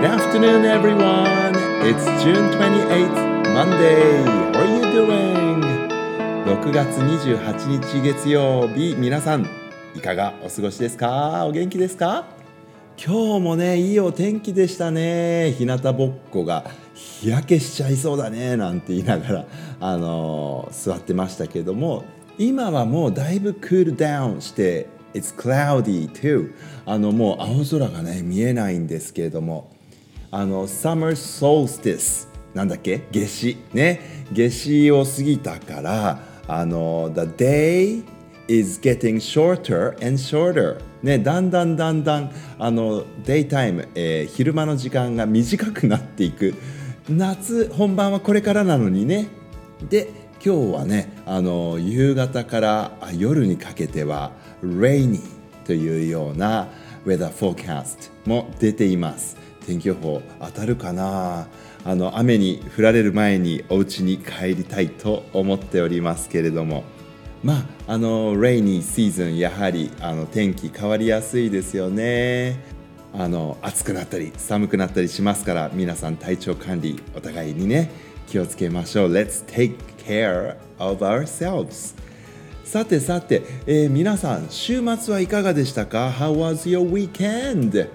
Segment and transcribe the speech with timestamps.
[0.00, 1.56] Good afternoon, everyone.
[1.82, 4.22] It's June 28th, Monday.
[4.54, 5.60] How are you doing?
[6.44, 9.48] 6月28日月曜日、皆さん、
[9.96, 11.44] いかがお過ごしですか？
[11.46, 12.26] お元気ですか？
[12.96, 15.50] 今日もね、いいお天気でしたね。
[15.58, 19.46] 日向ぼっこが日焼けしちゃいそうだね、なんて言いながら、
[19.80, 22.04] あのー、座ってましたけども、
[22.38, 26.54] 今はもうだいぶクールダウンして、It's cloudy too.
[26.86, 29.72] あのもう青空がね見えないんですけれども
[30.30, 33.02] あの Summer Solstice なんだっけ？
[33.12, 33.56] 夏至。
[33.72, 34.26] ね。
[34.32, 38.04] 夏至を過ぎたからあの The day
[38.48, 41.18] is getting shorter and shorter ね。
[41.18, 46.54] だんだんだんだんあのデイタイム、えー、昼間の時間が短くなっていく。
[47.08, 49.28] 夏本番はこれからなのにね。
[49.88, 50.10] で
[50.44, 54.32] 今日はねあの夕方から夜にかけては
[54.62, 55.20] rainy
[55.64, 56.68] というような
[57.06, 59.36] weather forecast も出ています。
[59.68, 61.46] 天気予報当たるかな？
[61.84, 66.84] あの雨に降られる前にお家に帰りたいと思っておりますけれども。
[67.44, 72.56] まああのレイニーシーズンやはりあの天気変わりやすいですよね。
[73.12, 77.90] あの暑くなったり寒くなったりしますから皆さん体調管理お互いにね
[78.26, 79.12] 気をつけましょう。
[79.12, 81.94] Let's take care of ourselves.
[82.64, 87.88] さてさて、えー、皆さん週末はいかがでしたか ?How was your weekend?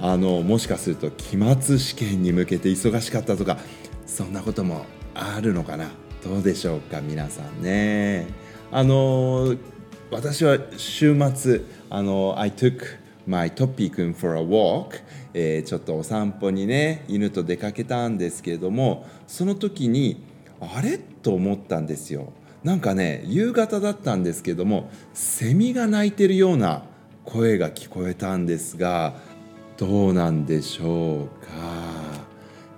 [0.00, 3.58] あのもしかすると期末試験に向けて忙しかったとか
[4.06, 5.90] そんなこともあるのかな？
[6.22, 8.26] どうでしょうか皆さんね。
[8.70, 9.56] あの
[10.10, 12.80] 私は週末あの I took
[13.26, 15.00] my トッピー君 for a walk、
[15.34, 20.22] えー、ちょっとお散歩にね犬と出かけたんですけれどもその時に
[20.60, 20.98] あれ？
[20.98, 22.32] と思ったんですよ。
[22.62, 26.82] なんかね夕方だったんですけどもセミが鳴いてるような
[27.24, 29.14] 声が聞こえたんですが
[29.76, 31.52] どうなんでしょうか。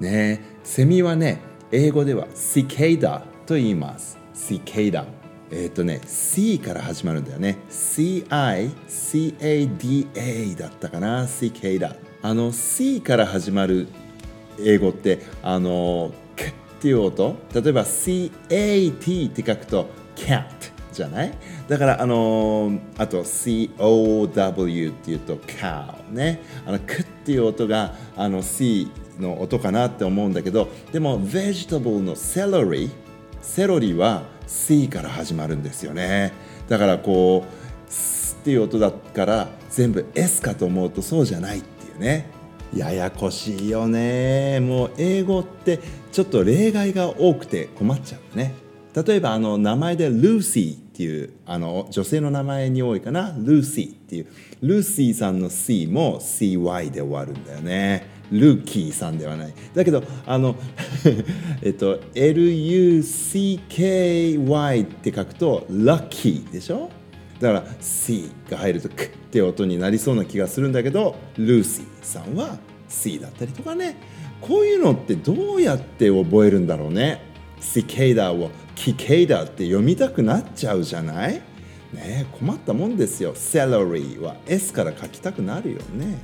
[0.01, 1.41] ねセミはね
[1.73, 4.19] 英語ではシケイダと言います。
[4.35, 5.07] シケイダ
[5.51, 7.59] えっ、ー、とね C から始まるんだよね。
[7.71, 11.29] CICADA だったかな。
[11.29, 13.89] シケイダあの C から始まる
[14.61, 16.13] 英語ってあの
[16.79, 17.37] っていう音？
[17.53, 20.47] 例えば CAT って書くと cat
[20.99, 21.33] じゃない？
[21.69, 26.43] だからあのー、あと COW っていうと cow ね。
[26.67, 32.91] あのクっていう音があの C の音かなって思うんだけどでも vegetable の celery
[33.41, 36.33] セロリは C から始まるんですよね。
[36.69, 42.31] だからこうスっていう音だから全部 S かと思うとそうじゃないっていうね。
[42.75, 44.61] ややこしいよね。
[44.61, 45.79] もう英語って
[46.13, 48.55] ちょっと例外が多くて困っちゃうね。
[48.95, 53.33] 例えばあの名前でルーシーっていうあの女性の名前に多いかな。
[53.39, 54.27] ルーシーっていう。
[54.63, 58.05] ルーシーさんの C も CY で終わるんだよね。
[58.33, 59.55] ルーキーさんではない。
[59.77, 60.57] だけどあの
[61.63, 63.05] えっと LUCKY
[64.83, 66.91] って書くとラッキーでしょ？
[67.39, 72.59] だから C が入るとクって音になりそうな気がするんだけどルーシーさんは
[72.89, 73.95] C だったりとかね。
[74.41, 77.23] こういうのってどうやって覚えるんだろうね？
[77.61, 81.43] シケイダーをキケイダーって読みたくなっちゃうじゃない？
[81.93, 83.33] ね困ったもんですよ。
[83.35, 86.19] セロリーは S から書きたくなるよね。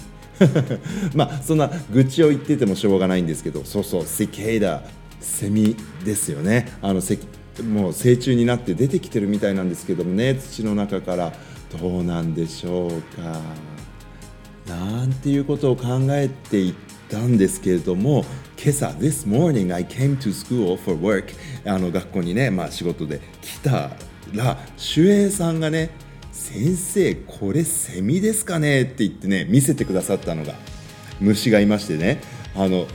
[1.14, 3.64] まあそんな愚痴を言っててもしょうがないんですけど。
[3.64, 4.82] そうそうシケイダ
[5.20, 6.72] セミですよね。
[6.80, 7.00] あの
[7.68, 10.34] もう成虫になって出てきてるみたいなんですけどもね。
[10.36, 11.32] 土の中から。
[11.80, 13.40] どうなんでしょうか。
[14.68, 16.74] なんていうことを考えていっ
[17.14, 18.24] たんですけれども
[18.60, 23.96] 今朝 This morning I came to school for work あの学校にね、まあ、仕事で来た
[24.34, 24.58] ら
[24.96, 25.90] 守衛さんがね
[26.32, 28.82] 先生これセミですかね？
[28.82, 30.54] って言ってね見せてくださったのが
[31.20, 32.20] 虫がいましてね。
[32.56, 32.86] あの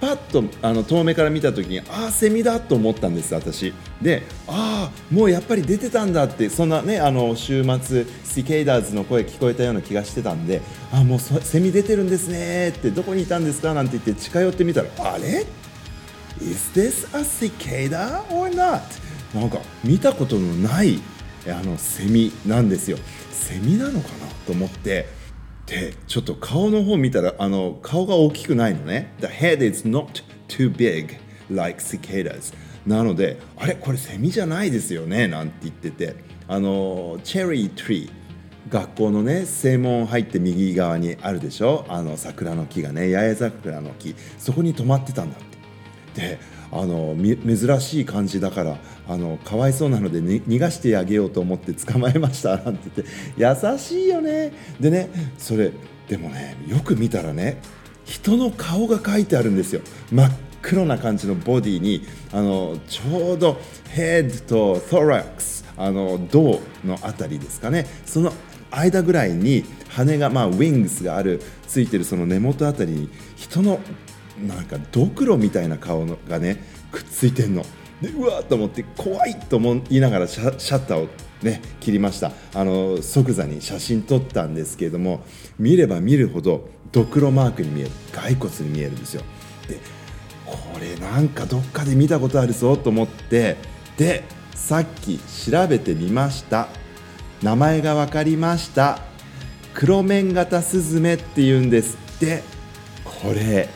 [0.00, 3.72] パッとあの遠目から見た時にああセミだと思ったんです私。
[4.02, 10.60] でああもうやっぱり出てたんだってそんなねあの週末シケイダーズの声聞こえたような気がしてたんで
[10.92, 15.46] ああもうセミ出てるんですねってどこにいたんですかなんて言って近寄ってみたらあれ
[16.42, 18.82] ？Is this a cicada or not?
[19.34, 21.00] なんか見たことのない
[21.46, 22.98] あのセミなんですよ。
[23.32, 25.06] セミなのかなと思って
[25.66, 29.12] でちょっと顔の方見たらあの顔が大きくないのね。
[29.20, 31.16] The head is not too big
[31.50, 32.54] like cicadas
[32.86, 33.74] なのであれ？
[33.74, 35.26] これセミじゃないですよね？
[35.26, 36.14] なんて言ってて。
[36.48, 41.84] あのチェリートリー学校のね正門入って右側にあるでしょ？
[41.88, 44.14] あの桜の木がね八重桜の木。
[44.38, 45.55] そこに止まってたんだって。
[46.16, 46.38] で
[46.72, 48.76] あの珍しい感じだから
[49.08, 53.04] あのかわいそうなので、ね、逃がしてあげようと思って捕まえましたなんて
[53.38, 54.52] 言って優しいよね。
[54.80, 55.72] でねそれ
[56.08, 57.60] でもねよく見たらね
[58.04, 59.82] 人の顔が描いてあるんですよ。
[60.10, 60.32] 真っ
[60.62, 62.02] 黒な感じのボディに
[62.32, 63.60] あのちょうど
[63.90, 67.86] ヘッドとトラックスあの胴のあたりですかね。
[68.04, 68.32] その
[68.70, 73.80] 間ぐらいに羽がまあウィングスがあるついてるその根元あたりに人の
[74.38, 76.62] なんかドクロみたいな顔のがね
[76.92, 77.64] くっついてんの。
[78.00, 81.08] でうわーと思って怖いと思いながらシャシャッターを
[81.42, 82.32] ね切りました。
[82.54, 85.24] あの即座に写真撮ったんですけれども
[85.58, 87.90] 見れば見るほどドクロマークに見える。
[88.12, 89.22] 骸骨に見えるんですよ。
[89.68, 89.78] で
[90.44, 93.56] これなんかどっかで見たことあるぞと思って
[93.96, 94.24] で
[94.54, 95.18] さっき
[95.50, 96.68] 調べてみました。
[97.42, 99.00] 名前が分かりました。
[99.74, 101.98] 黒面型スズメっていうんです。
[102.16, 102.42] って
[103.04, 103.68] これ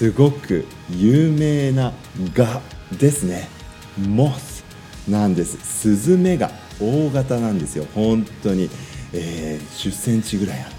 [0.00, 1.92] すごく有名な
[2.34, 2.62] 蛾
[2.98, 3.50] ですね。
[3.98, 4.64] モス
[5.06, 5.58] なんです。
[5.58, 6.50] スズメが
[6.80, 7.84] 大型なんですよ。
[7.94, 8.70] 本当に、
[9.12, 10.74] えー、10センチぐらいある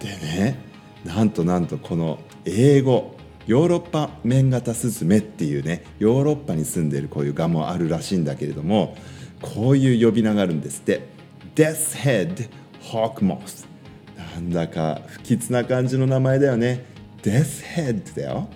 [0.00, 0.58] でね。
[1.04, 3.16] なんとなんとこの英語
[3.46, 8.96] ヨーロッパ面型スズメっていうねヨーロッパに住んでるこういうガもあるらしいんだけれども
[9.42, 11.06] こういう呼び名があるんですって。
[11.54, 12.48] Death Head
[12.80, 13.66] Hawk Moth
[14.16, 16.96] なんだか不吉な感じの名前だよね。
[17.22, 18.48] Death Head だよ。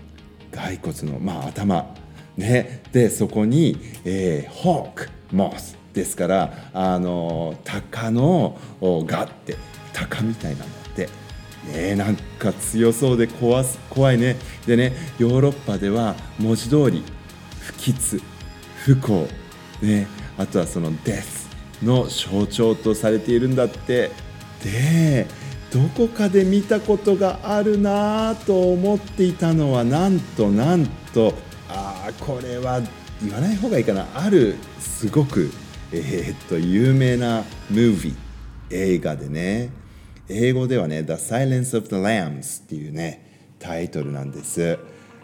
[0.51, 1.95] 骸骨のまあ頭。
[2.37, 2.83] ね。
[2.93, 9.57] でそこに、えー、Hawk Moth ですからあの鷹のガって。
[9.93, 11.09] 鷹みたいなんだって。
[11.73, 14.37] ねなんか強そうで怖怖いね。
[14.67, 17.03] でねヨーロッパでは文字通り
[17.61, 18.23] 不吉
[18.85, 19.29] 不幸。
[19.83, 20.07] ね。
[20.39, 21.49] あとはそのデス
[21.83, 24.11] の象徴とされているんだって。
[24.65, 25.27] で
[25.73, 31.33] どこかで見たことがあるなと思っていたのはなんとなんと
[31.69, 32.83] ああこれは
[33.23, 34.07] 言わない方がいいかな。
[34.15, 35.51] あるすごく
[35.93, 38.15] えー、っと有名なムービー
[38.71, 39.71] 映画でね。
[40.29, 44.79] 英語ではね「The Silence of the Lambs」っていうねタイトルなんです。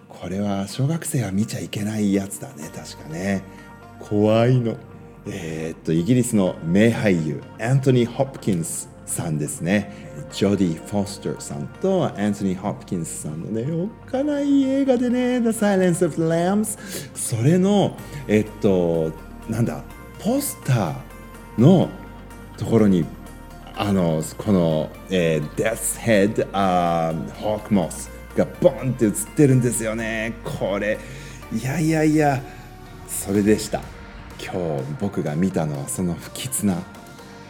[0.08, 3.42] これは小学生は見ちゃいけないやつだね確かね。
[4.00, 4.76] 怖いの。
[5.26, 10.08] えー、っとイギリスの名俳優アントニー・ホプキンスさんですね。
[10.32, 16.78] ジョディ・フォスターさんとアントニー・ホプキンスさんのねおっかない映画でね「The Silence of the Lambs」
[17.14, 17.96] それの
[18.26, 19.10] えっと
[19.49, 19.82] なんだ
[20.19, 21.88] ポスターの
[22.56, 23.06] ところに
[23.76, 30.34] あのこの、えー、デスヘッドあホークモスがボンって映ってるんですよね。
[30.44, 30.99] これ
[31.52, 32.43] いやいやいや
[33.08, 33.81] それでした。
[34.38, 36.82] 今日僕が見たのはその不吉な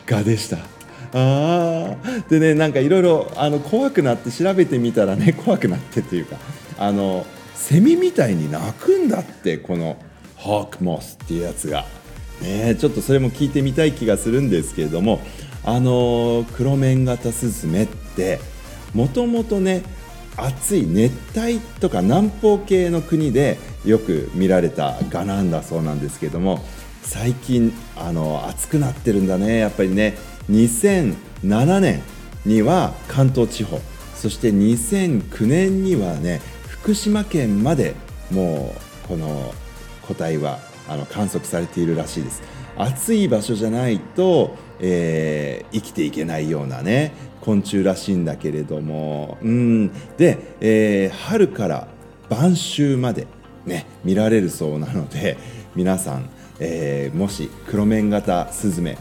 [0.07, 0.78] 画でした。
[1.13, 1.97] あ
[2.29, 3.27] でねなんかいろいろ
[3.71, 6.37] 怖くなって調べてみたらね 怖くなってっていうか
[6.79, 9.97] あのセミみたいに鳴くんだってこの
[10.37, 11.85] ホークモスっていうやつが。
[12.41, 15.21] ね、ちょっとそれも聞いてみたい気がするんですけれども
[15.65, 18.39] あの黒面型スズメって
[18.95, 19.83] もともとね
[20.37, 26.65] 暑い熱帯とか南方系の国でよく見られたガなんだそうなんですけども
[27.03, 30.15] 最近あの暑くなってるんだねやっぱりね。
[30.51, 32.03] 2007年
[32.45, 33.81] には関東地方
[34.15, 37.95] そして2009年にはね福島県まで
[38.31, 38.75] も
[39.05, 39.53] うこの
[40.07, 40.59] 個体は
[40.89, 42.43] あの観測されているらしいです。
[42.77, 49.89] 暑い場所じゃないと、えー、生きていけないようなね昆虫らしいんだけれどもうん。
[50.17, 51.89] で、えー、春から
[52.29, 53.27] 晩秋まで
[53.67, 55.37] ね見られるそうなので
[55.75, 58.97] 皆さん、えー、もし黒面型スズメ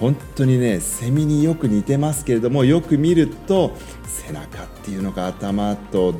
[0.00, 6.14] 本当にねセミによく似てますけれどもよく見ると背中っていうのか頭と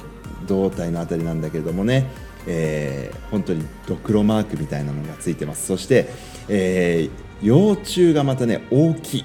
[0.46, 2.06] 胴体のあたりなんだけれどもね
[2.46, 5.66] えー、本当にドクロマークみたいなのがついてます。
[5.66, 6.08] そして、
[6.48, 9.24] えー、幼虫がまたね大きい。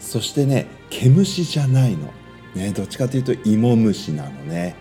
[0.00, 2.12] そしてね毛虫じゃないの、
[2.54, 4.76] ね、どっちかというと芋虫なのね。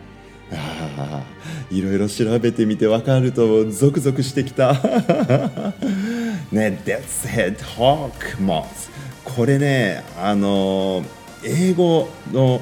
[1.72, 4.74] いろいろ調べてみて分かるとゾクゾクしてきた。
[6.51, 8.95] ね Death's Head Hawk Moth
[9.25, 11.03] これねあの、
[11.44, 12.62] 英語の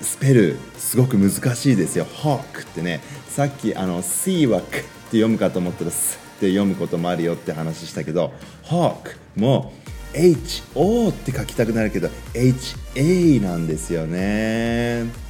[0.00, 2.04] スペルすごく難しいですよ。
[2.04, 9.72] ホークってねさっきあの C はクって読むかと思ったらスって読むこともあるよって話したけどホークも
[10.12, 15.27] HO って書きたくなるけど HA なんですよね。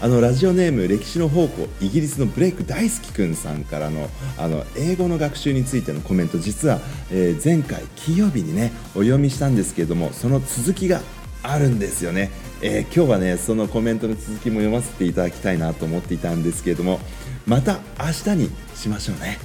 [0.00, 6.78] あのラジオネーム歴史の宝庫イギリスのブレイク大好きくんさんからのあの英語の学習についてのコメント実は、
[7.10, 11.00] えー、前回金曜日にねお読みしたんですけれどもその続きが
[11.42, 12.30] あるんですよね、
[12.62, 17.00] えー、今日はねそのコメントの続きも読ませていただきたいなと思っていたんですけれども
[17.46, 19.38] また明日にしましょうね。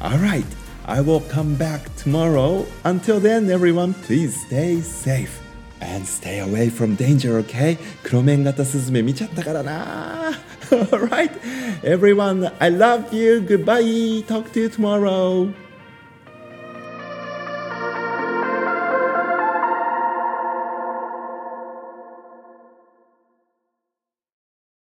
[0.00, 0.44] Alright
[0.86, 2.66] I will come back tomorrow.
[2.82, 5.43] Until then everyone please stay safe.
[5.83, 7.77] And stay away from danger, okay?
[8.03, 10.31] 黒面型スズメ見ちゃったからな
[10.69, 11.31] Alright,
[11.83, 13.41] everyone, I love you.
[13.41, 14.23] Goodbye.
[14.27, 15.51] Talk to you tomorrow.